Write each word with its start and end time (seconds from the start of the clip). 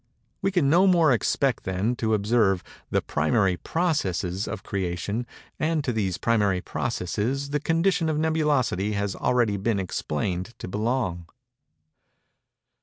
We 0.41 0.49
can 0.51 0.67
no 0.67 0.87
more 0.87 1.11
expect, 1.11 1.61
then, 1.63 1.95
to 1.97 2.15
observe 2.15 2.63
the 2.89 3.03
primary 3.03 3.55
processes 3.57 4.47
of 4.47 4.63
Creation; 4.63 5.27
and 5.59 5.83
to 5.83 5.93
these 5.93 6.17
primary 6.17 6.59
processes 6.59 7.51
the 7.51 7.59
condition 7.59 8.09
of 8.09 8.17
nebulosity 8.17 8.93
has 8.93 9.15
already 9.15 9.57
been 9.57 9.77
explained 9.77 10.55
to 10.57 10.67
belong. 10.67 11.27